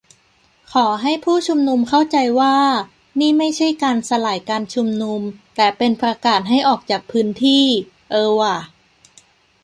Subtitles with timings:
[0.73, 2.55] "ขอให้ผู้ชุมนุมเข้าใจว่า
[3.19, 5.21] นี่ไม่ใช่การสลายการชุมนุม
[5.55, 7.65] แต่เป็นการประกาศให้ออกจากพื้นที่"
[8.11, 8.55] เออว่ะ